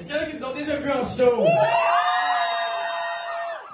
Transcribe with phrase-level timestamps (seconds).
[0.00, 1.44] Est-ce qu'il y en a qui nous ont déjà vu en show?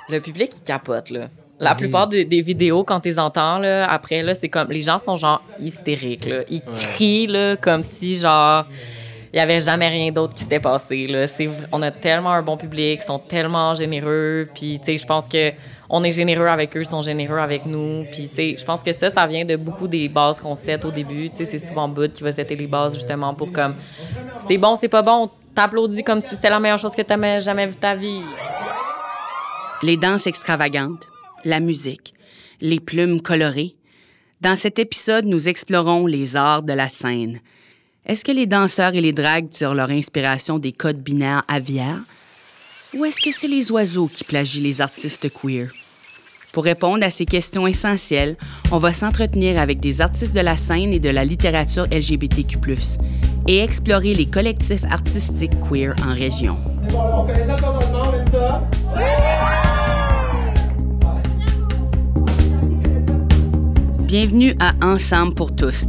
[0.09, 1.29] Le public, il capote, là.
[1.59, 4.71] La plupart des, des vidéos, quand tu les entends, là, après, là, c'est comme...
[4.71, 6.43] Les gens sont, genre, hystériques, là.
[6.49, 8.67] Ils crient, là, comme si, genre...
[9.33, 11.27] Il y avait jamais rien d'autre qui s'était passé, là.
[11.71, 15.29] On a tellement un bon public, ils sont tellement généreux, puis, tu sais, je pense
[15.29, 15.53] que
[15.89, 18.83] on est généreux avec eux, ils sont généreux avec nous, puis, tu sais, je pense
[18.83, 21.65] que ça, ça vient de beaucoup des bases qu'on set au début, tu sais, c'est
[21.65, 23.77] souvent Bud qui va setter les bases, justement, pour, comme...
[24.41, 27.67] C'est bon, c'est pas bon, t'applaudis comme si c'était la meilleure chose que t'avais jamais
[27.67, 28.23] vu de ta vie.
[29.83, 31.09] Les danses extravagantes,
[31.45, 32.15] la musique,
[32.61, 33.77] les plumes colorées.
[34.41, 37.41] Dans cet épisode, nous explorons les arts de la scène.
[38.07, 42.03] Est-ce que les danseurs et les dragues tirent leur inspiration des codes binaires aviaires?
[42.95, 45.71] Ou est-ce que c'est les oiseaux qui plagient les artistes queer?
[46.53, 48.37] Pour répondre à ces questions essentielles,
[48.73, 52.59] on va s'entretenir avec des artistes de la scène et de la littérature LGBTQ+,
[53.47, 56.59] et explorer les collectifs artistiques queer en région.
[64.05, 65.87] Bienvenue à Ensemble pour tous.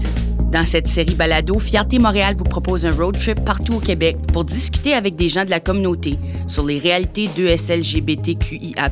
[0.51, 4.43] Dans cette série balado, Fierté Montréal vous propose un road trip partout au Québec pour
[4.43, 8.91] discuter avec des gens de la communauté sur les réalités d'ESLGBTQIA+.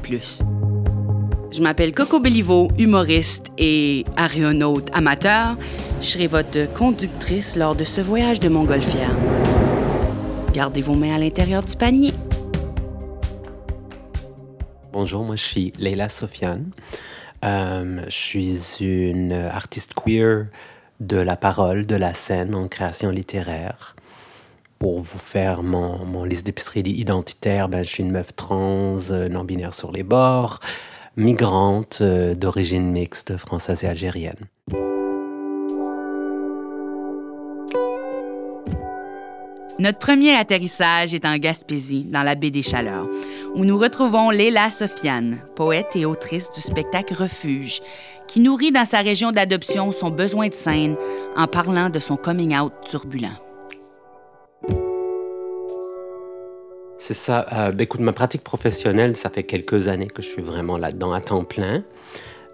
[1.52, 5.58] Je m'appelle Coco Bellivo, humoriste et aéronaute amateur.
[6.02, 9.12] Je serai votre conductrice lors de ce voyage de montgolfière.
[10.54, 12.14] Gardez vos mains à l'intérieur du panier.
[14.94, 16.72] Bonjour, moi je suis Leila Sofiane.
[17.44, 20.48] Euh, je suis une artiste queer
[21.02, 23.98] de la parole, de la scène en création littéraire.
[24.80, 29.74] Pour vous faire mon, liste d'épicerie identitaire, ben, je suis une meuf trans, euh, non-binaire
[29.74, 30.62] sur les bords,
[31.18, 34.48] migrante euh, d'origine mixte française et algérienne.
[39.80, 43.08] Notre premier atterrissage est en Gaspésie, dans la baie des Chaleurs,
[43.56, 47.82] où nous retrouvons Léla Sofiane, poète et autrice du spectacle Refuge,
[48.28, 50.98] qui nourrit dans sa région d'adoption son besoin de scène
[51.38, 53.40] en parlant de son coming out turbulent.
[56.98, 57.46] C'est ça.
[57.54, 61.14] Euh, ben, écoute, ma pratique professionnelle, ça fait quelques années que je suis vraiment là-dedans
[61.14, 61.86] à temps plein.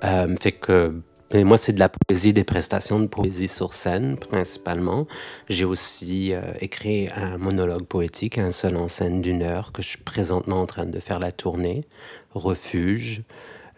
[0.03, 0.93] Euh, fait que
[1.33, 5.07] mais moi, c'est de la poésie, des prestations de poésie sur scène, principalement.
[5.49, 9.89] J'ai aussi euh, écrit un monologue poétique, un seul en scène d'une heure, que je
[9.89, 11.85] suis présentement en train de faire la tournée,
[12.33, 13.23] Refuge.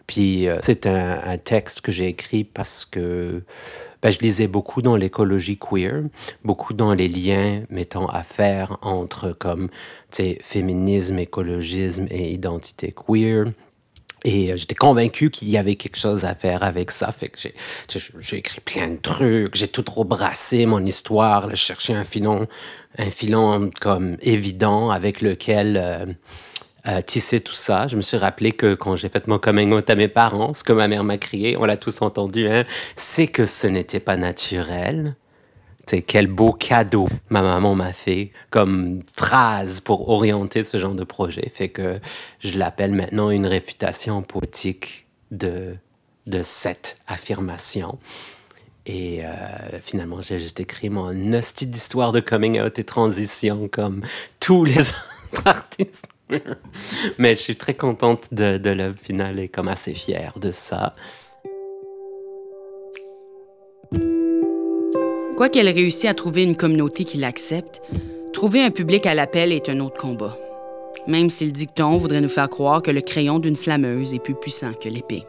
[0.06, 3.42] Puis euh, c'est un, texte que j'ai écrit parce que
[4.02, 6.02] ben, je lisais beaucoup dans l'écologie queer,
[6.44, 9.68] beaucoup dans les liens mettant à faire entre comme
[10.10, 13.52] féminisme, écologisme et identité queer.
[14.24, 17.12] Et euh, j'étais convaincu qu'il y avait quelque chose à faire avec ça.
[17.12, 22.04] Fait que j'ai, écrit plein de trucs, j'ai tout trop brassé mon histoire, cherchais un
[22.04, 22.46] filon,
[22.98, 26.06] un filon comme évident avec lequel euh,
[26.88, 27.86] euh, tisser tout ça.
[27.86, 30.64] Je me suis rappelé que quand j'ai fait mon coming out à mes parents, ce
[30.64, 32.64] que ma mère m'a crié, on l'a tous entendu, hein,
[32.96, 35.14] c'est que ce n'était pas naturel.
[35.88, 41.02] C'est quel beau cadeau ma maman m'a fait comme phrase pour orienter ce genre de
[41.02, 41.50] projet.
[41.54, 41.98] Fait que
[42.40, 45.76] je l'appelle maintenant une réfutation poétique de,
[46.26, 47.98] de cette affirmation.
[48.84, 49.28] Et euh,
[49.80, 54.04] finalement, j'ai juste écrit mon hostie d'histoire de coming out et transition comme
[54.40, 56.08] tous les autres artistes.
[57.16, 60.92] Mais je suis très contente de, de l'œuvre finale et comme assez fière de ça.
[65.38, 67.80] Quoi qu'elle réussisse à trouver une communauté qui l'accepte,
[68.32, 70.36] trouver un public à l'appel est un autre combat.
[71.06, 74.34] Même si le dicton voudrait nous faire croire que le crayon d'une slameuse est plus
[74.34, 75.22] puissant que l'épée.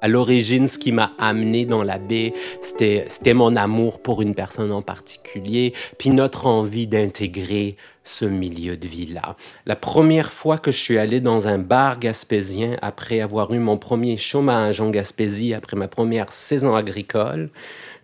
[0.00, 2.32] À l'origine, ce qui m'a amené dans la baie,
[2.62, 8.86] c'était, mon amour pour une personne en particulier, puis notre envie d'intégrer ce milieu de
[8.86, 9.36] vie-là.
[9.66, 13.76] La première fois que je suis allé dans un bar gaspésien après avoir eu mon
[13.76, 17.50] premier chômage en Gaspésie, après ma première saison agricole,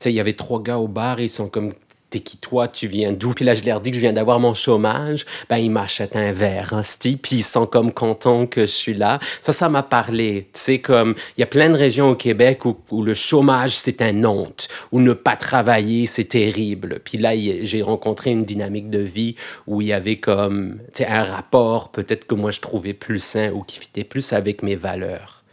[0.05, 1.73] il y avait trois gars au bar, ils sont comme
[2.21, 3.33] Qui toi, tu viens d'où?
[3.33, 5.25] Puis là, je leur dis que je viens d'avoir mon chômage.
[5.49, 9.21] Ben, ils m'achètent un verre, hostie, puis ils sont comme contents que je suis là.
[9.41, 10.49] Ça, ça m'a parlé.
[10.53, 14.03] Tu sais, comme, il y a plein de régions au Québec où, le chômage, c'est
[14.03, 17.01] un honte, où ne pas travailler, c'est terrible.
[17.05, 19.37] Puis là, j'ai rencontré une dynamique de vie
[19.67, 23.21] où il y avait comme, tu sais, un rapport, peut-être que moi, je trouvais plus
[23.21, 25.45] sain ou qui fitait plus avec mes valeurs,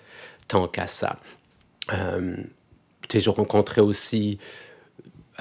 [0.47, 1.18] tant qu'à ça.
[1.94, 2.35] Euh,
[3.07, 4.39] tu sais, j'ai rencontré aussi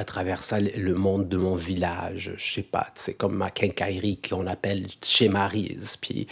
[0.01, 4.19] à travers ça le- monde de mon village, je sais pas, c'est comme ma quincaillerie
[4.21, 6.27] qu'on appelle chez Maryse, puis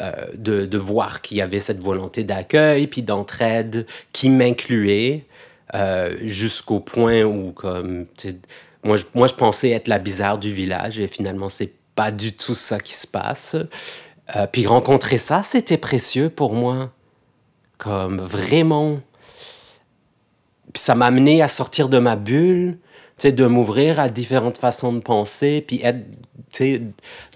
[0.00, 5.26] euh, de, de voir qu'il y avait cette volonté d'accueil, puis d'entraide qui m'incluait
[5.74, 8.06] euh, jusqu'au point où, comme,
[8.82, 12.32] moi je, moi, je pensais être la bizarre du village, et finalement, c'est pas du
[12.32, 13.56] tout ça qui se passe.
[14.36, 16.90] Euh, puis rencontrer ça, c'était précieux pour moi.
[17.76, 19.00] Comme vraiment.
[20.72, 22.78] Puis ça m'a amené à sortir de ma bulle,
[23.30, 26.04] de m'ouvrir à différentes façons de penser, puis être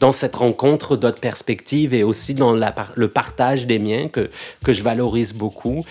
[0.01, 4.31] dans cette rencontre d'autres perspectives et aussi dans le partage des miens que,
[4.65, 5.85] que je valorise beaucoup.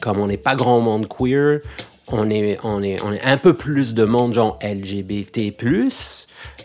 [0.00, 1.60] Comme on n'est pas grand monde queer,
[2.10, 5.52] on est, on, est, on est un peu plus de monde genre LGBT,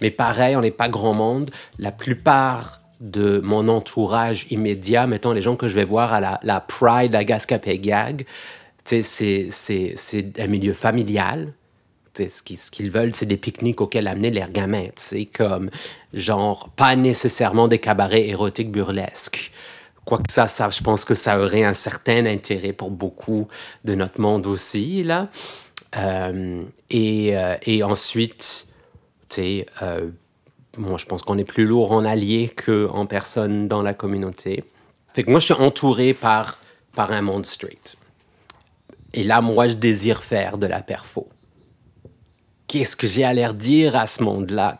[0.01, 1.51] mais pareil, on n'est pas grand monde.
[1.77, 6.59] La plupart de mon entourage immédiat, mettons les gens que je vais voir à la,
[6.61, 8.25] Pride à Gaskapegag,
[8.85, 9.49] c'est
[10.39, 11.53] un milieu familial.
[12.15, 14.87] ce qu'ils veulent, c'est des pique-niques auxquels amener leurs gamins.
[14.95, 15.69] C'est comme,
[16.13, 19.51] genre, pas nécessairement des cabarets érotiques burlesques.
[20.05, 23.49] Quoique ça, ça, je pense que ça aurait un certain intérêt pour beaucoup
[23.83, 25.29] de notre monde aussi, là.
[25.97, 28.67] Euh, et, euh, et, ensuite,
[29.29, 30.09] tu sais, euh,
[30.77, 34.63] moi, je pense qu'on est plus lourd en alliés qu'en personne dans la communauté.
[35.13, 36.57] Fait que moi, je suis entouré par,
[36.95, 37.95] par un monde straight.
[39.13, 41.29] Et là, moi, je désire faire de la perfo.
[42.67, 44.79] Qu'est-ce que j'ai à l'air dire à ce monde-là?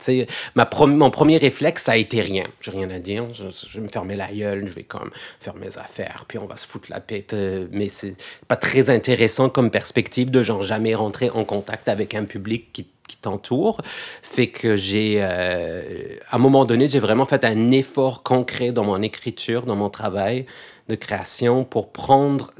[0.55, 2.45] Ma mon premier réflexe, ça a été rien.
[2.59, 3.31] J'ai rien à dire.
[3.31, 3.43] Je,
[3.75, 6.65] vais me fermer la gueule, je vais comme faire mes affaires, puis on va se
[6.65, 7.33] foutre la pète.
[7.33, 8.15] Euh, mais c'est
[8.47, 13.17] pas très intéressant comme perspective de jamais rentrer en contact avec un public qui qui
[13.17, 13.81] t'entoure
[14.21, 18.83] fait que j'ai, euh, à un moment donné, j'ai vraiment fait un effort concret dans
[18.83, 20.45] mon écriture, dans mon travail
[20.89, 22.51] de création pour prendre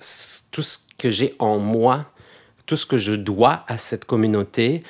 [0.52, 2.06] tout ce que j'ai en moi,
[2.66, 4.84] tout ce que je dois à cette communauté,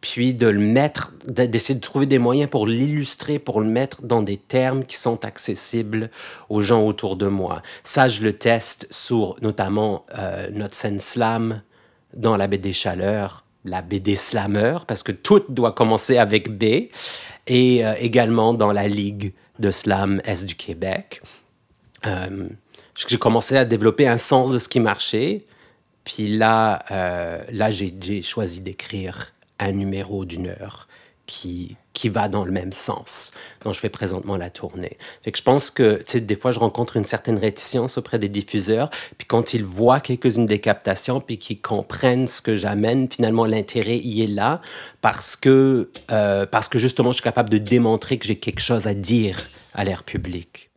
[0.00, 4.22] puis de le mettre, d'essayer de trouver des moyens pour l'illustrer, pour le mettre dans
[4.22, 6.10] des termes qui sont accessibles
[6.48, 7.62] aux gens autour de moi.
[7.82, 11.62] Ça, je le teste sur notamment euh, notre scène slam
[12.14, 16.90] dans la baie des Chaleurs, la BD Slammer, parce que tout doit commencer avec B,
[17.46, 21.22] et euh, également dans la Ligue de Slam Est du Québec.
[22.06, 22.48] Euh,
[22.94, 25.44] j'ai commencé à développer un sens de ce qui marchait,
[26.04, 30.87] puis là, euh, là j'ai choisi d'écrire un numéro d'une heure
[31.28, 33.32] qui, qui va dans le même sens
[33.62, 34.96] dont je fais présentement la tournée.
[35.22, 39.28] Fait je pense que, des fois, je rencontre une certaine réticence auprès des diffuseurs, puis
[39.28, 44.22] quand ils voient quelques-unes des captations, puis qu'ils comprennent ce que j'amène, finalement, l'intérêt y
[44.24, 44.60] est là,
[45.00, 48.86] parce que, euh, parce que justement, je suis capable de démontrer que j'ai quelque chose
[48.86, 50.70] à dire à l'air public.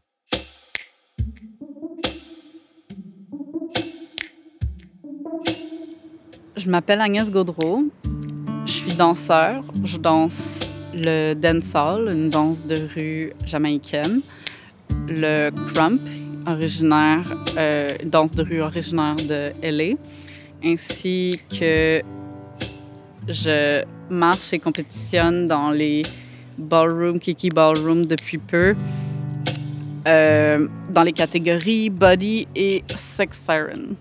[6.58, 7.86] Je m'appelle Agnès Gaudreau.
[8.66, 9.62] Je suis danseur.
[9.84, 10.62] Je danse
[10.94, 14.22] le dancehall, une danse de rue jamaïcaine,
[15.08, 16.02] le crump,
[16.48, 17.26] originaire,
[17.58, 19.96] euh, danse de rue originaire de LA,
[20.64, 22.02] ainsi que
[23.28, 26.04] je marche et compétitionne dans les
[26.58, 28.76] ballroom, kiki ballroom depuis peu,
[30.08, 33.96] euh, dans les catégories body et sex siren.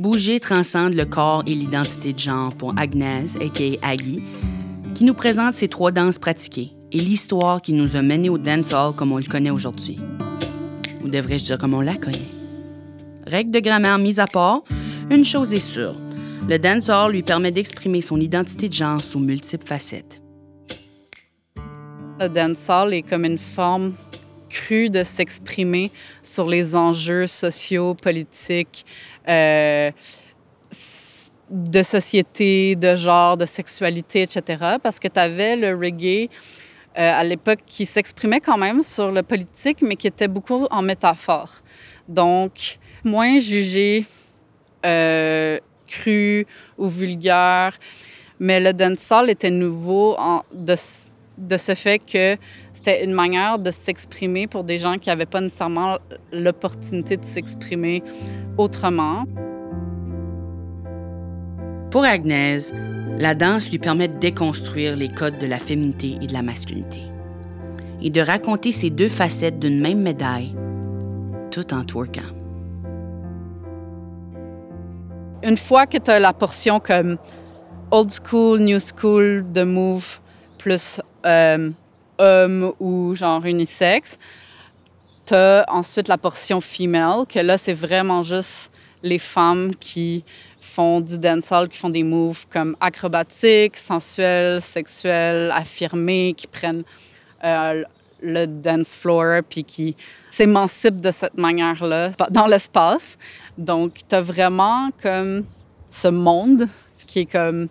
[0.00, 3.86] Bouger transcende le corps et l'identité de genre pour Agnès, a.k.a.
[3.86, 4.22] Aggie,
[4.94, 8.94] qui nous présente ses trois danses pratiquées et l'histoire qui nous a menés au dancehall
[8.94, 9.98] comme on le connaît aujourd'hui.
[11.04, 12.30] Ou devrais-je dire comme on la connaît?
[13.26, 14.62] Règle de grammaire mise à part,
[15.10, 15.96] une chose est sûre,
[16.48, 20.22] le dancehall lui permet d'exprimer son identité de genre sous multiples facettes.
[22.18, 23.92] Le dancehall est comme une forme
[24.50, 25.90] crue de s'exprimer
[26.22, 28.84] sur les enjeux sociaux, politiques,
[29.28, 29.90] euh,
[31.50, 34.76] de société, de genre, de sexualité, etc.
[34.82, 36.28] Parce que tu avais le reggae
[36.98, 40.82] euh, à l'époque qui s'exprimait quand même sur le politique, mais qui était beaucoup en
[40.82, 41.50] métaphore.
[42.08, 44.04] Donc, moins jugé,
[44.86, 46.46] euh, cru
[46.78, 47.76] ou vulgaire.
[48.38, 50.74] Mais le dancehall était nouveau en, de,
[51.40, 52.36] de ce fait que
[52.72, 55.98] c'était une manière de s'exprimer pour des gens qui n'avaient pas nécessairement
[56.32, 58.02] l'opportunité de s'exprimer
[58.58, 59.24] autrement.
[61.90, 62.72] Pour Agnès,
[63.18, 67.00] la danse lui permet de déconstruire les codes de la féminité et de la masculinité
[68.02, 70.54] et de raconter ces deux facettes d'une même médaille,
[71.50, 72.22] tout en twerkant.
[75.42, 77.18] Une fois que tu as la portion comme
[77.90, 80.20] old school, new school de move
[80.58, 81.70] plus euh,
[82.18, 84.18] homme ou genre unisexe.
[85.26, 88.70] T'as ensuite la portion female, que là, c'est vraiment juste
[89.02, 90.24] les femmes qui
[90.60, 96.84] font du dancehall, qui font des moves comme acrobatiques, sensuels, sexuels, affirmés, qui prennent
[97.44, 97.84] euh,
[98.22, 99.96] le dance floor, puis qui
[100.30, 103.16] s'émancipe de cette manière-là dans l'espace.
[103.56, 105.44] Donc, tu as vraiment comme
[105.90, 106.68] ce monde
[107.06, 107.68] qui est comme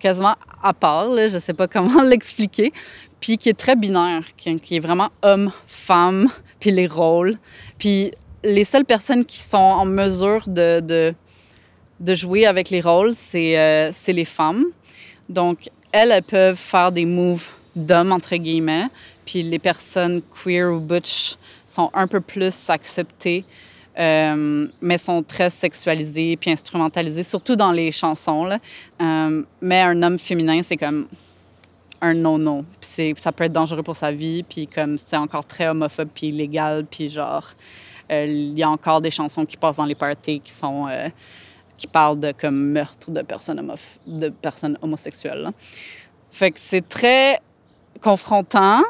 [0.00, 2.72] quasiment à part, là, je sais pas comment l'expliquer,
[3.20, 6.28] puis qui est très binaire, qui, est vraiment homme, femme,
[6.58, 7.36] puis les rôles.
[7.78, 8.10] Puis
[8.42, 10.80] les seules personnes qui sont en mesure de,
[12.00, 14.64] de, jouer avec les rôles, c'est euh, c'est les femmes.
[15.28, 18.88] Donc, elles, elles peuvent faire des moves d'hommes, entre guillemets,
[19.24, 23.44] puis les personnes queer ou butch sont un peu plus acceptées,
[23.98, 28.44] euh, mais sont très sexualisées puis instrumentalisées, surtout dans les chansons.
[28.44, 28.58] Là.
[29.00, 31.08] Euh, mais un homme féminin, c'est comme
[32.00, 32.64] un non-non.
[32.80, 36.28] Puis ça peut être dangereux pour sa vie, puis comme c'est encore très homophobe puis
[36.28, 37.50] illégal, puis genre,
[38.10, 40.88] euh, il y a encore des chansons qui passent dans les parties qui sont...
[41.76, 43.74] Qui parlent de comme meurtre de personnes,
[44.06, 45.48] de personnes homosexuelles.
[46.30, 47.40] Fait que c'est très
[48.02, 48.82] confrontant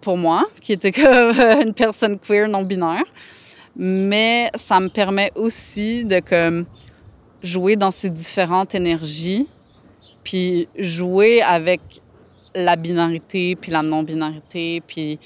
[0.00, 1.30] pour moi, qui était comme
[1.62, 3.04] une personne queer non-binaire.
[3.76, 6.66] Mais ça me permet aussi de comme
[7.42, 9.48] jouer dans ces différentes énergies,
[10.22, 11.80] puis jouer avec
[12.54, 15.18] la binarité, puis la non-binarité, puis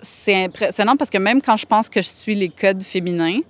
[0.00, 3.40] c'est impressionnant parce que même quand je pense que je suis les codes féminins,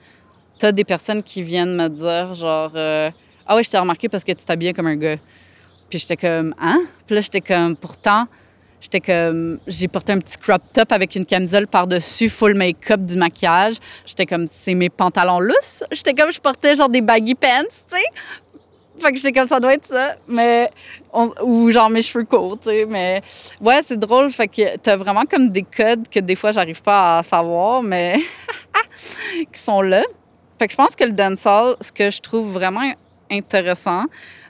[0.59, 3.11] t'as des personnes qui viennent me dire genre euh,
[3.47, 5.17] ah ouais je t'ai remarqué parce que tu t'habillais comme un gars
[5.91, 8.27] puis j'étais comme hein puis là j'étais comme pourtant
[8.81, 13.01] j'étais comme j'ai porté un petit crop top avec une camisole par dessus full make-up
[13.01, 13.77] du maquillage.
[14.05, 15.85] J'étais comme c'est mes pantalons lousses.
[15.93, 18.05] J'étais comme je portais genre des baggy pants tu sais.
[18.99, 20.17] Fait que j'étais comme ça doit être ça.
[20.29, 20.71] Mais
[21.43, 22.87] ou genre mes cheveux courts tu sais.
[22.87, 23.23] Mais
[23.61, 24.31] ouais c'est drôle.
[24.31, 28.17] Fait que t'as vraiment comme des codes que des fois j'arrive pas à savoir mais
[29.53, 30.03] qui sont là.
[30.59, 32.91] Fait que je pense que le dancehall, ce que je trouve vraiment
[33.31, 34.05] intéressant,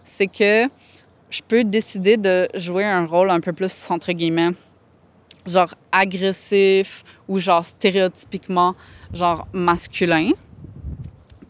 [0.05, 0.69] c'est que
[1.31, 4.51] je peux décider de jouer un rôle un peu plus, entre guillemets,
[5.47, 8.75] genre agressif ou genre stéréotypiquement,
[9.13, 10.31] genre masculin.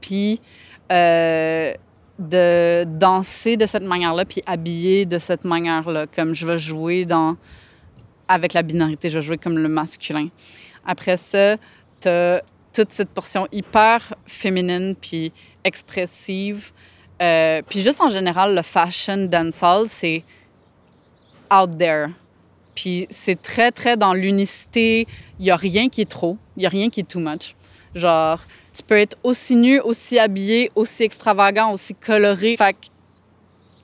[0.00, 0.40] Puis
[0.92, 1.74] euh,
[2.18, 7.36] de danser de cette manière-là, puis habiller de cette manière-là, comme je vais jouer dans...
[8.28, 10.28] Avec la binarité, je vais jouer comme le masculin.
[10.84, 11.56] Après ça,
[12.00, 12.40] t'as
[12.72, 16.72] toute cette portion hyper féminine puis expressive.
[17.22, 20.22] Euh, puis juste en général, le fashion dancehall, c'est
[21.52, 22.08] out there.
[22.74, 25.06] Puis c'est très, très dans l'unicité.
[25.38, 26.36] Il n'y a rien qui est trop.
[26.56, 27.54] Il n'y a rien qui est too much.
[27.94, 28.40] Genre,
[28.74, 32.56] tu peux être aussi nu, aussi habillé, aussi extravagant, aussi coloré.
[32.56, 32.76] Fait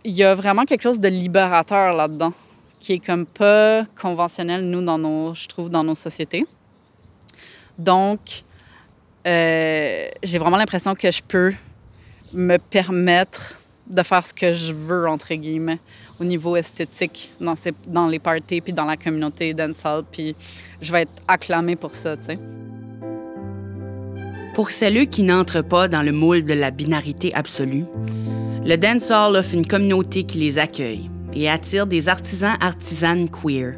[0.05, 2.33] il y a vraiment quelque chose de libérateur là-dedans,
[2.81, 6.45] qui est comme pas conventionnel, nous, dans nos, je trouve, dans nos sociétés.
[7.79, 8.43] Donc,
[9.27, 11.53] euh, j'ai vraiment l'impression que je peux
[12.33, 15.79] me permettre de faire ce que je veux, entre guillemets,
[16.21, 20.35] au niveau esthétique, dans, ces, dans les parties, puis dans la communauté dancehall, puis
[20.81, 22.39] je vais être acclamée pour ça, tu sais.
[24.55, 27.85] Pour celles qui n'entrent pas dans le moule de la binarité absolue,
[28.65, 33.75] le dancehall offre une communauté qui les accueille et attire des artisans artisanes queer.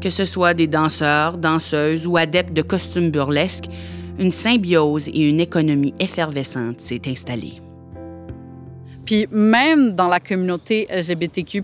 [0.00, 3.68] Que ce soit des danseurs, danseuses ou adeptes de costumes burlesques,
[4.18, 7.60] une symbiose et une économie effervescente s'est installée.
[9.06, 11.62] Puis même dans la communauté LGBTQ,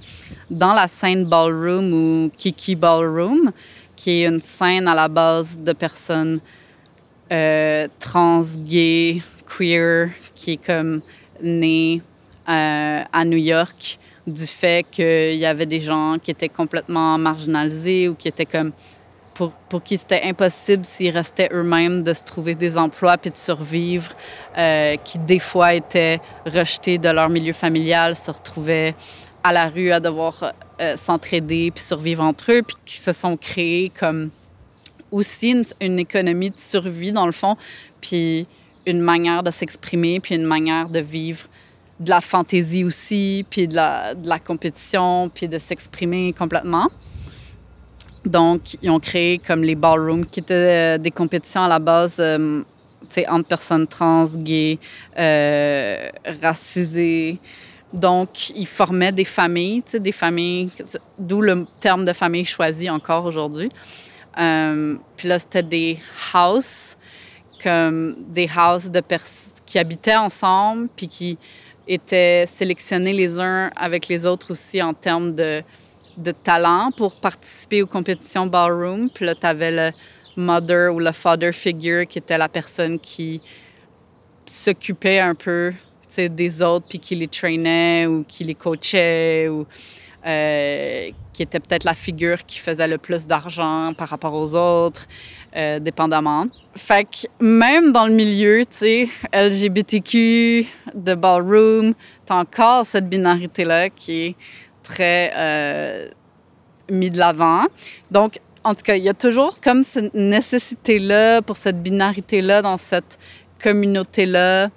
[0.49, 3.50] dans la scène ballroom ou Kiki Ballroom,
[3.96, 6.38] qui est une scène à la base de personnes
[7.32, 11.00] euh, trans, gays, queer, qui est comme
[11.42, 12.00] née
[12.49, 18.08] euh, à New York du fait qu'il y avait des gens qui étaient complètement marginalisés
[18.08, 18.70] ou qui étaient comme
[19.35, 23.37] pour, pour qui c'était impossible s'ils restaient eux-mêmes de se trouver des emplois puis de
[23.37, 24.12] survivre,
[24.57, 28.95] euh, qui des fois étaient rejetés de leur milieu familial, se retrouvaient
[29.43, 33.37] à la rue à devoir euh, s'entraider puis survivre entre eux, puis qui se sont
[33.37, 34.31] créés comme
[35.11, 37.57] aussi une, une économie de survie dans le fond,
[38.01, 38.47] puis
[38.87, 41.47] une manière de s'exprimer, puis une manière de vivre
[42.01, 46.89] de la fantaisie aussi, puis de la, de la compétition, puis de s'exprimer complètement.
[48.25, 52.19] Donc, ils ont créé comme les ballrooms, qui étaient euh, des compétitions à la base,
[52.21, 52.62] euh,
[53.29, 54.79] entre personnes trans, gays,
[55.19, 56.09] euh,
[56.41, 57.38] racisées.
[57.93, 60.71] Donc, ils formaient des familles, des familles,
[61.19, 63.69] d'où le terme de famille choisi encore aujourd'hui.
[64.38, 65.99] Euh, puis là, c'était des
[66.35, 66.97] houses,
[67.62, 69.02] comme des houses de
[69.67, 71.38] qui habitaient ensemble, puis qui
[71.87, 75.62] étaient sélectionnés les uns avec les autres aussi en termes de,
[76.16, 79.11] de talent pour participer aux compétitions ballroom.
[79.11, 79.90] Puis là, tu avais le
[80.37, 83.40] mother ou le father figure qui était la personne qui
[84.47, 85.73] s'occupait un peu,
[86.19, 89.66] des autres, puis qui les traînait ou qui les coachait ou
[90.26, 95.09] euh, qui était peut-être la figure qui faisait le plus d'argent par rapport aux autres,
[95.57, 96.47] euh, dépendamment.
[96.76, 103.90] Fait que même dans le milieu, tu sais, LGBTQ, de ballroom, t'as encore cette binarité-là
[103.90, 104.37] qui est
[104.83, 106.09] très euh,
[106.91, 107.65] mis de l'avant.
[108.11, 112.77] Donc, en tout cas, il y a toujours comme cette nécessité-là pour cette binarité-là dans
[112.77, 113.19] cette
[113.62, 114.71] communauté-là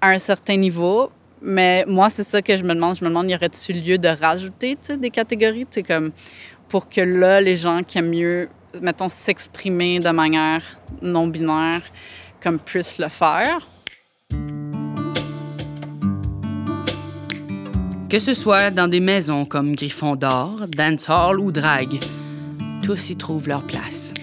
[0.00, 1.10] à un certain niveau.
[1.42, 2.96] Mais moi, c'est ça que je me demande.
[2.96, 6.12] Je me demande, y aurait-il lieu de rajouter des catégories, comme
[6.68, 8.48] pour que là, les gens qui aiment mieux,
[8.80, 10.62] mettons, s'exprimer de manière
[11.02, 11.82] non binaire,
[12.42, 13.68] comme puissent le faire?
[18.14, 21.98] Que ce soit dans des maisons comme Griffon d'Or, Dance Hall ou Drag,
[22.80, 24.14] tous y trouvent leur place.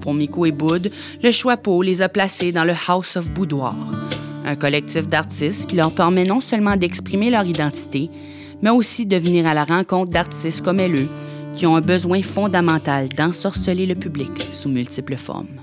[0.00, 0.90] Pour Miko et Boud,
[1.22, 3.76] le choix Choixpeau les a placés dans le House of Boudoir,
[4.44, 8.10] un collectif d'artistes qui leur permet non seulement d'exprimer leur identité,
[8.60, 11.08] mais aussi de venir à la rencontre d'artistes comme eux,
[11.54, 15.60] qui ont un besoin fondamental d'ensorceler le public sous multiples formes.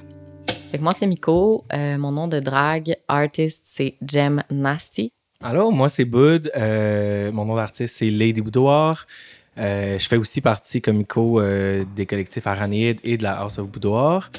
[0.80, 1.66] moi, c'est Miko.
[1.74, 5.12] Euh, mon nom de drag artist, c'est Jem Nasty.
[5.42, 6.52] Alors, moi, c'est Bud.
[6.56, 9.06] Euh, mon nom d'artiste, c'est Lady Boudoir.
[9.58, 11.42] Euh, je fais aussi partie, comme Miko,
[11.96, 14.32] des collectifs Aranide et de la House of Boudoir.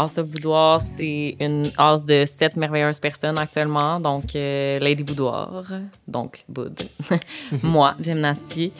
[0.00, 4.00] Of Boudoir, c'est une house de sept merveilleuses personnes actuellement.
[4.00, 5.64] Donc, euh, Lady Boudoir,
[6.08, 6.80] donc Boud.
[7.62, 8.72] Moi, Gymnastie.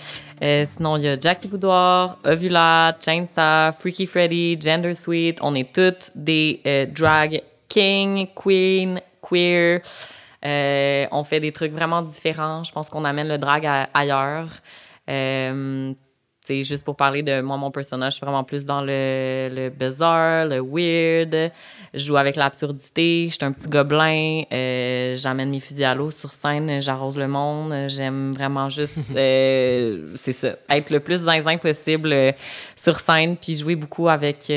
[0.43, 5.39] Euh, sinon, il y a Jackie Boudoir, Ovula, Chainsaw, Freaky Freddy, Gender Suite.
[5.43, 9.83] On est toutes des euh, drag king, queen, queer.
[10.43, 12.65] on fait des trucs vraiment différents.
[12.65, 14.49] Je pense qu'on amène le drag ailleurs
[16.65, 20.47] juste pour parler de moi, mon personnage, je suis vraiment plus dans le, le bizarre,
[20.47, 21.53] le weird.
[21.93, 23.27] Je joue avec l'absurdité.
[23.29, 24.43] Je suis un petit gobelin.
[24.53, 26.81] Euh, j'amène mes fusils à l'eau sur scène.
[26.81, 27.89] J'arrose le monde.
[27.89, 32.33] J'aime vraiment juste, euh, c'est ça, être le plus zinzin possible euh,
[32.77, 34.51] sur scène, puis jouer beaucoup avec,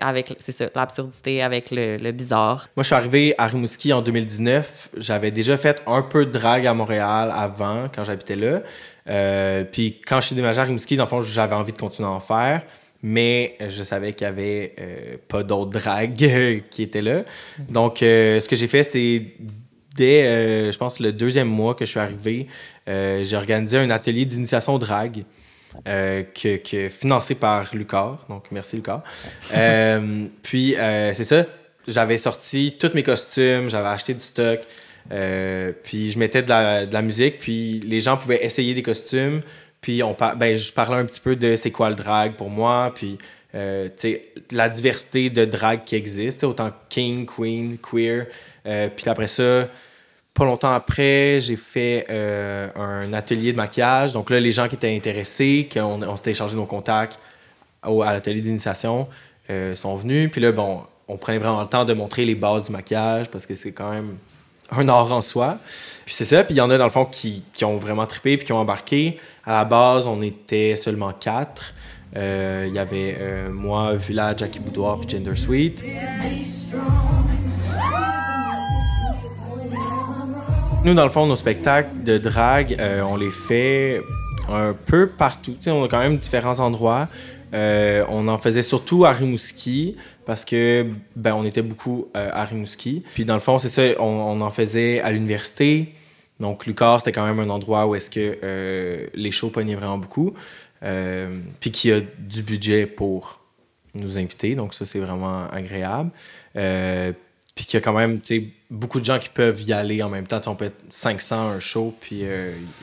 [0.00, 2.68] avec c'est ça, l'absurdité, avec le, le, bizarre.
[2.76, 4.90] Moi, je suis arrivé à Rimouski en 2019.
[4.96, 8.62] J'avais déjà fait un peu de drague à Montréal avant, quand j'habitais là.
[9.08, 12.08] Euh, puis quand je suis déménagé à Rimouski, dans le fond, j'avais envie de continuer
[12.08, 12.62] à en faire,
[13.02, 17.24] mais je savais qu'il n'y avait euh, pas d'autres dragues qui étaient là.
[17.68, 19.22] Donc, euh, ce que j'ai fait, c'est
[19.94, 22.46] dès, je pense, le deuxième mois que je suis arrivé,
[22.86, 25.24] j'ai organisé un atelier d'initiation drague.
[25.84, 28.24] que, que, financé par Lucar.
[28.28, 29.02] Donc, merci Lucar.
[30.42, 30.74] puis,
[31.14, 31.44] c'est ça.
[31.88, 34.60] J'avais sorti tous mes costumes, j'avais acheté du stock.
[35.12, 39.40] Euh, puis je mettais de la, musique, puis les gens pouvaient essayer des costumes.
[39.80, 42.92] Puis on ben, je parlais un petit peu de c'est quoi le drag pour moi,
[42.94, 43.18] puis
[43.54, 43.88] euh,
[44.52, 48.26] la diversité de drag qui existe, autant king, queen, queer.
[48.66, 49.68] Euh, puis après ça,
[50.34, 54.12] pas longtemps après, j'ai fait euh, un atelier de maquillage.
[54.12, 57.18] Donc là, les gens qui étaient intéressés, qu'on on, s'était échangé nos contacts
[57.82, 59.08] à l'atelier d'initiation,
[59.74, 60.30] sont venus.
[60.30, 63.46] Puis là, bon, on prenait vraiment le temps de montrer les bases du maquillage parce
[63.46, 64.16] que c'est quand même
[64.72, 65.58] un art en soi.
[66.04, 66.44] Puis c'est ça.
[66.44, 68.52] Puis il y en a, dans le fond, qui, qui ont vraiment trippé puis qui
[68.52, 69.18] ont embarqué.
[69.44, 71.74] À la base, on était seulement quatre.
[72.16, 75.84] Euh, il y avait euh, moi, Villa, Jackie Boudoir puis Gender Suite.
[80.84, 84.00] Nous, dans le fond, nos spectacles de drague, euh, on les fait
[84.48, 85.54] un peu partout.
[85.60, 87.06] sais, on a quand même différents endroits.
[87.52, 89.96] on en faisait surtout à Rimouski,
[90.30, 93.02] parce que ben on était beaucoup euh, à Rimouski.
[93.14, 95.92] Puis dans le fond, c'est ça, on, en faisait à l'université.
[96.38, 99.98] Donc Lucas, c'était quand même un endroit où est-ce que euh, les shows pognaient vraiment
[99.98, 100.32] beaucoup.
[100.84, 103.40] Euh, puis qu'il y a du budget pour
[103.94, 104.54] nous inviter.
[104.54, 106.12] Donc ça, c'est vraiment agréable.
[107.54, 108.20] Puis qu'il y a quand même
[108.70, 110.40] beaucoup de gens qui peuvent y aller en même temps.
[110.46, 112.22] on peut être 500 un show, puis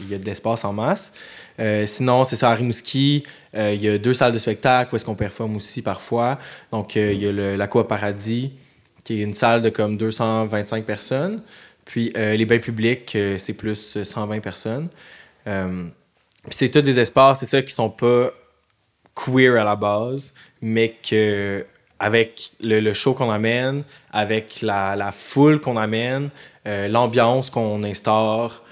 [0.01, 1.13] il y a de l'espace en masse.
[1.59, 3.23] Euh, sinon, c'est ça, à Rimouski,
[3.55, 6.37] euh, il y a deux salles de spectacle où est-ce qu'on performe aussi parfois.
[6.71, 8.53] Donc, euh, il y a l'Aqua Paradis,
[9.03, 11.41] qui est une salle de comme 225 personnes.
[11.85, 14.89] Puis les bains publics, c'est plus 120 personnes.
[15.45, 15.53] puis
[16.49, 18.31] c'est tous des espaces, c'est ça, qui sont pas
[19.15, 21.65] queer à la base, mais que
[21.99, 26.29] avec le, show qu'on amène, avec la, la foule qu'on amène,
[26.65, 28.63] l'ambiance qu'on instaure,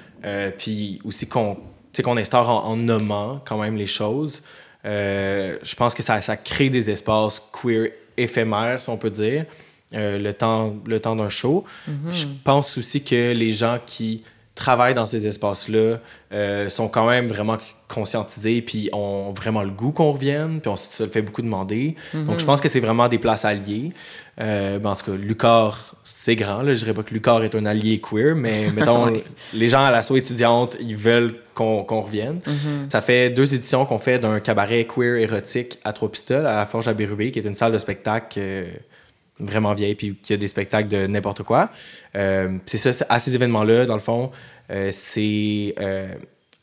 [0.58, 1.58] puis aussi qu'on
[2.04, 4.42] qu'on instaure en, nommant quand même les choses.
[4.86, 9.46] Euh, je pense que ça, ça crée des espaces queer éphémères, si on peut dire,
[9.94, 11.64] euh, le temps, le temps d'un show.
[11.90, 12.14] Mm-hmm.
[12.14, 14.24] Je pense aussi que les gens qui
[14.56, 15.98] travaillent dans ces espaces-là
[16.32, 20.78] euh, sont quand même vraiment conscientisés puis ont vraiment le goût qu'on revienne, puis on
[20.78, 21.96] se le fait beaucoup demander.
[22.14, 23.92] Donc, je pense que c'est vraiment des places alliées.
[24.40, 26.62] Euh, ben, en tout cas, Lucar, c'est grand.
[26.62, 26.74] Là.
[26.74, 29.12] Je dirais pas que Lucar est un allié queer, mais mettons,
[29.54, 32.40] les gens à l'assaut étudiante, ils veulent qu'on revienne.
[32.90, 36.66] Ça fait deux éditions qu'on fait d'un cabaret queer érotique à Trois Pistoles, à la
[36.66, 38.66] Forge à Bérubé, qui est une salle de spectacle euh,
[39.40, 41.70] vraiment vieille, puis qui a des spectacles de n'importe quoi.
[42.16, 44.32] Euh, c'est ça, à ces événements-là, dans le fond,
[44.72, 46.14] euh, c'est euh,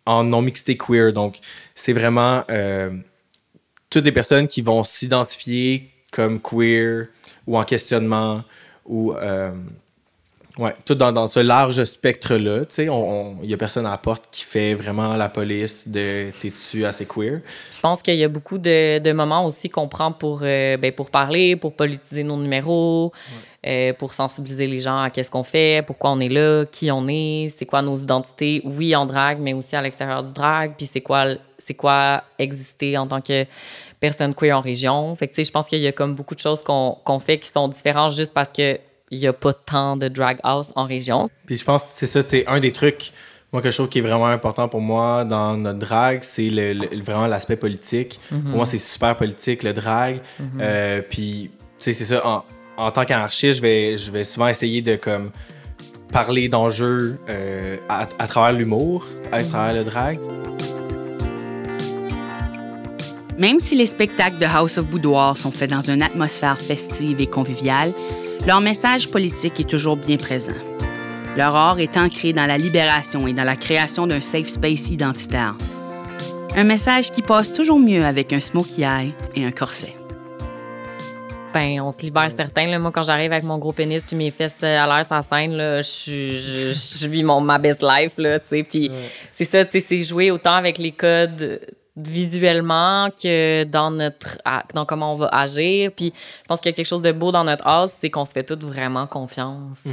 [0.06, 1.12] en non-mixité queer.
[1.12, 1.38] Donc,
[1.74, 2.44] c'est vraiment
[3.90, 7.08] toutes les personnes qui vont s'identifier comme queer
[7.46, 8.42] ou en questionnement
[8.86, 9.14] ou
[10.58, 13.86] ouais tout dans, dans ce large spectre là tu sais on il y a personne
[13.86, 17.40] à la porte qui fait vraiment la police de t'es-tu assez queer?
[17.72, 20.92] Je pense qu'il y a beaucoup de, de moments aussi qu'on prend pour, euh, ben,
[20.92, 23.12] pour parler, pour politiser nos numéros,
[23.66, 27.06] euh, pour sensibiliser les gens à qu'est-ce qu'on fait, pourquoi on est là, qui on
[27.08, 30.88] est, c'est quoi nos identités, oui, en drague, mais aussi à l'extérieur du drague, puis
[30.90, 31.26] c'est quoi,
[31.78, 33.44] quoi exister en tant que
[34.00, 35.14] personne queer en région.
[35.14, 37.18] Fait que, tu sais, je pense qu'il y a comme beaucoup de choses qu'on qu'on
[37.18, 38.78] fait qui sont différentes juste parce que
[39.14, 41.26] il y a pas tant de drag house en région.
[41.46, 43.12] puis je pense que c'est ça c'est un des trucs
[43.52, 47.02] moi quelque chose qui est vraiment important pour moi dans notre drag c'est le, le-
[47.02, 48.18] vraiment l'aspect politique.
[48.30, 50.20] Pour moi c'est super politique le drag.
[50.58, 52.44] Euh, puis tu sais c'est ça en,
[52.78, 55.30] en tant qu'anarchiste je vais je vais souvent essayer de comme
[56.10, 60.18] parler d'enjeux euh, à, à travers l'humour à travers le drag.
[63.38, 67.26] Même si les spectacles de House of Boudoir sont faits dans une atmosphère festive et
[67.26, 67.92] conviviale,
[68.46, 70.52] leur message politique est toujours bien présent.
[71.36, 75.54] Leur art est ancré dans la libération et dans la création d'un safe space identitaire.
[76.56, 79.96] Un message qui passe toujours mieux avec un smokey eye et un corset.
[81.54, 82.66] Ben, on se libère certains.
[82.66, 82.78] Là.
[82.78, 85.22] Moi, quand j'arrive avec mon gros pénis puis mes fesses euh, à l'air sur la
[85.22, 88.62] scène, là, je suis- je je vis mon ma best life, là, tu sais.
[88.62, 88.90] Puis
[89.34, 91.60] c'est ça, tu sais, c'est jouer autant avec les codes
[92.08, 94.38] visuellement que dans notre
[94.74, 95.90] dans comment on va agir.
[95.92, 98.24] Puis je pense qu'il y a quelque chose de beau dans notre house c'est qu'on
[98.24, 99.84] se fait toutes vraiment confiance.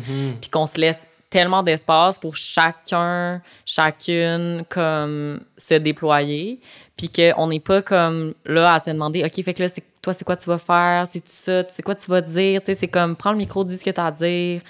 [0.42, 6.60] Puis qu'on se laisse tellement d'espace pour chacun chacune comme se déployer.
[6.98, 10.14] Puis qu'on n'est pas comme là à se demander ok fait que là c'est toi
[10.14, 11.06] c'est quoi tu vas faire?
[11.10, 12.62] C'est ça c'est quoi tu vas dire?
[12.62, 14.62] Tu sais c'est comme prends le micro dis ce que tu as à dire.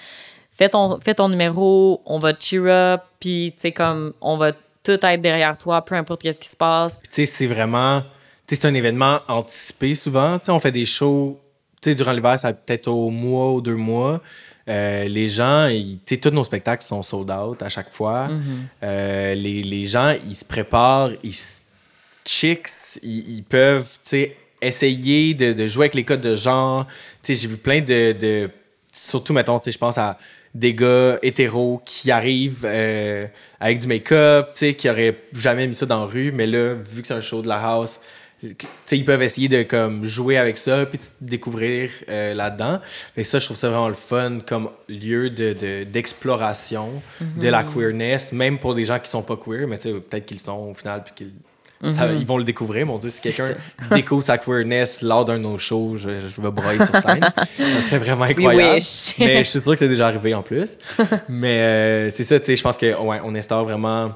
[0.50, 4.52] Fais ton fais ton numéro on va cheer up puis tu sais comme on va
[4.82, 8.02] tout être derrière toi peu importe qu'est-ce qui se passe Puis, tu sais, c'est vraiment.
[8.46, 10.38] Tu sais, c'est un événement anticipé souvent.
[10.38, 11.38] Tu sais, on fait des shows.
[11.80, 14.20] Tu sais, durant l'hiver, ça peut-être au mois ou deux mois.
[14.68, 18.28] Euh, les gens, ils- tu sais, tous nos spectacles sont sold out à chaque fois.
[18.82, 21.60] Euh, les, les gens, ils se préparent, ils se
[22.24, 22.68] chicks,
[23.02, 26.86] ils, ils peuvent, tu sais, essayer de, de jouer avec les codes de genre.
[27.22, 28.50] Tu sais, j'ai vu plein de, de
[28.92, 30.18] surtout, mettons, tu sais, je pense à
[30.54, 33.26] des gars hétéros qui arrivent euh,
[33.60, 36.74] avec du make-up, tu sais, qui auraient jamais mis ça dans la rue, mais là,
[36.74, 38.00] vu que c'est un show de la house,
[38.40, 42.80] tu sais, ils peuvent essayer de comme jouer avec ça puis de découvrir euh, là-dedans.
[43.16, 47.62] Mais ça, je trouve ça vraiment le fun comme lieu de, de- d'exploration de la
[47.64, 50.70] queerness, même pour des gens qui sont pas queer, mais tu sais, peut-être qu'ils sont
[50.70, 51.32] au final puis qu'ils
[51.82, 53.10] ça- ils vont le découvrir, mon Dieu.
[53.10, 53.54] Si quelqu'un
[53.94, 57.20] découvre sa queerness lors d'un de nos shows, je, je vais broyer sur scène.
[57.56, 58.80] ça serait vraiment incroyable.
[59.18, 60.76] Mais je suis sûr que c'est déjà arrivé en plus.
[61.28, 64.10] Mais euh, c'est ça, tu sais, je pense que ouais, on instaure vraiment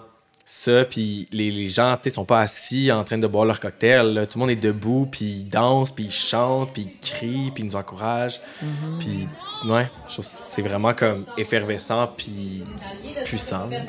[0.45, 0.85] ça.
[0.85, 4.13] Puis les, les gens, tu sais, sont pas assis en train de boire leur cocktail.
[4.15, 4.27] là.
[4.27, 7.63] Tout le monde est debout, puis ils dansent, puis ils chantent, puis ils crient, puis
[7.63, 8.41] ils nous encouragent.
[9.01, 9.29] Puis
[9.69, 12.63] ouais, je trouve que c'est vraiment comme effervescent, puis
[13.25, 13.69] puissant.
[13.69, 13.85] 2S+.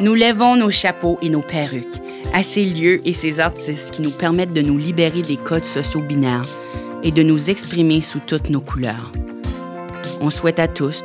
[0.00, 1.86] Nous lèvons nos chapeaux et nos perruques
[2.32, 6.00] à ces lieux et ces artistes qui nous permettent de nous libérer des codes sociaux
[6.00, 6.42] binaires
[7.02, 9.12] et de nous exprimer sous toutes nos couleurs.
[10.20, 11.02] On souhaite à tous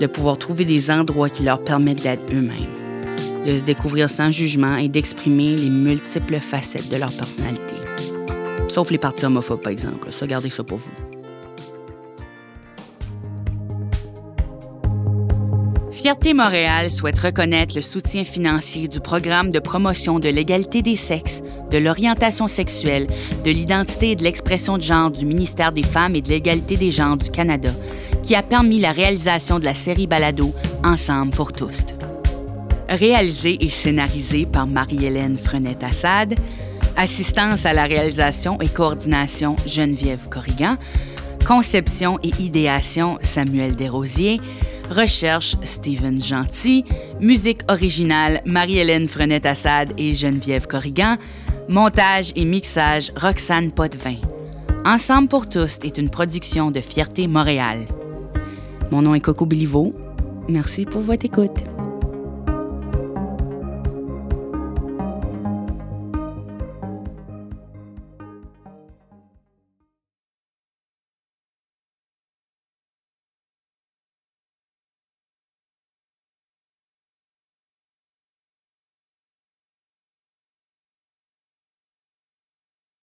[0.00, 4.76] de pouvoir trouver des endroits qui leur permettent d'être eux-mêmes, de se découvrir sans jugement
[4.76, 7.74] et d'exprimer les multiples facettes de leur personnalité.
[8.68, 10.12] Sauf les parties homophobes, par exemple.
[10.12, 11.13] Ça, gardez ça pour vous.
[16.04, 21.40] Fierté Montréal souhaite reconnaître le soutien financier du programme de promotion de l'égalité des sexes,
[21.70, 23.06] de l'orientation sexuelle,
[23.42, 26.90] de l'identité et de l'expression de genre du ministère des Femmes et de l'égalité des
[26.90, 27.70] genres du Canada,
[28.22, 30.52] qui a permis la réalisation de la série balado
[30.84, 31.86] Ensemble pour tous.
[32.90, 36.34] Réalisée et scénarisée par Marie-Hélène Frenette-Assad,
[36.98, 40.76] assistance à la réalisation et coordination Geneviève Corrigan,
[41.46, 44.38] conception et idéation Samuel Desrosiers,
[44.90, 46.84] recherche Steven Gentil,
[47.20, 51.16] musique originale Marie-Hélène Frenette-Assad et Geneviève Corrigan,
[51.68, 54.16] montage et mixage Roxane Potvin.
[54.84, 57.86] Ensemble pour tous est une production de Fierté Montréal.
[58.90, 59.94] Mon nom est Coco Béliveau.
[60.48, 61.73] Merci pour votre écoute.